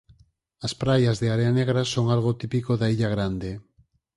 [0.65, 3.51] As praias de area negra son algo típico da Illa Grande.